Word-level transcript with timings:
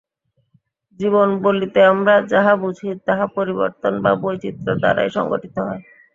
জীবন 0.99 1.27
বলিতে 1.43 1.79
আমরা 1.91 2.13
যাহা 2.31 2.53
বুঝি, 2.61 2.89
তাহা 3.07 3.25
পরিবর্তন 3.37 3.93
বা 4.03 4.11
বৈচিত্র্য 4.21 4.73
দ্বারাই 4.81 5.09
সংঘটিত 5.17 5.55
হয়। 5.59 5.81